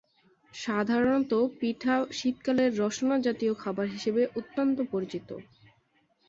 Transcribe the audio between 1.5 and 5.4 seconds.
পিঠা শীতকালের রসনাজাতীয় খাবার হিসেবে অত্যন্ত পরিচিত।